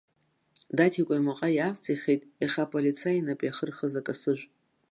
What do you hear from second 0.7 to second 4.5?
Даҭикәа имаҟа иаавҵихит иаха аполицаи инапы иахырхыз акасыжә.